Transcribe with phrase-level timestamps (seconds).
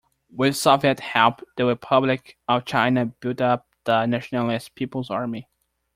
[0.31, 5.47] With Soviet help, the Republic of China built up the nationalist people's army.